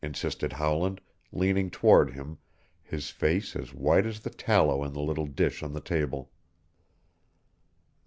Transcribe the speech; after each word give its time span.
insisted 0.03 0.53
Howland, 0.53 0.99
leaning 1.31 1.69
toward 1.69 2.09
him, 2.15 2.39
his 2.81 3.11
face 3.11 3.55
as 3.55 3.71
white 3.71 4.07
as 4.07 4.21
the 4.21 4.31
tallow 4.31 4.83
in 4.83 4.93
the 4.93 4.99
little 4.99 5.27
dish 5.27 5.61
on 5.61 5.73
the 5.73 5.79
table. 5.79 6.31